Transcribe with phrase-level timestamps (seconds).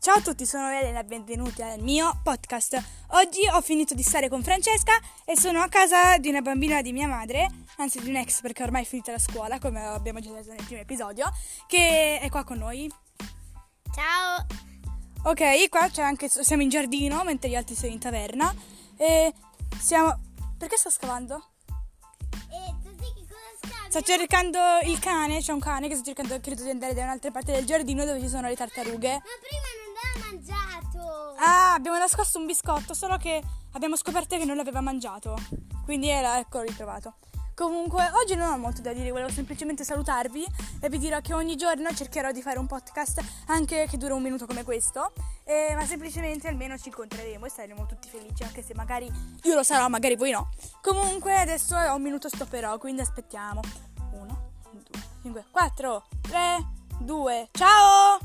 [0.00, 2.80] Ciao a tutti, sono Elena e benvenuti al mio podcast.
[3.08, 4.92] Oggi ho finito di stare con Francesca
[5.24, 8.62] e sono a casa di una bambina di mia madre, anzi di un ex perché
[8.62, 11.28] ormai è finita la scuola, come abbiamo già detto nel primo episodio,
[11.66, 12.88] che è qua con noi.
[13.92, 14.46] Ciao!
[15.24, 18.54] Ok, qua c'è anche, siamo in giardino mentre gli altri sono in taverna
[18.96, 19.34] e
[19.80, 20.16] siamo...
[20.56, 21.44] Perché sto scavando?
[22.50, 22.74] E
[23.66, 23.90] scavi?
[23.90, 27.32] Sto cercando il cane, c'è un cane che sto cercando, credo di andare da un'altra
[27.32, 29.12] parte del giardino dove ci sono le tartarughe.
[29.12, 31.34] Ma prima non l'aveva mangiato!
[31.38, 35.36] Ah, abbiamo nascosto un biscotto, solo che abbiamo scoperto che non l'aveva mangiato.
[35.84, 37.14] Quindi era, ecco, ritrovato.
[37.58, 40.46] Comunque, oggi non ho molto da dire, volevo semplicemente salutarvi
[40.80, 44.22] e vi dirò che ogni giorno cercherò di fare un podcast anche che dura un
[44.22, 45.12] minuto come questo,
[45.42, 49.10] eh, ma semplicemente almeno ci incontreremo e saremo tutti felici, anche se magari
[49.42, 50.50] io lo sarò, magari voi no.
[50.80, 53.60] Comunque, adesso ho un minuto stopperò, quindi aspettiamo.
[54.12, 54.82] 1, 2,
[55.22, 56.66] 5, 4, 3,
[57.00, 58.17] 2, ciao!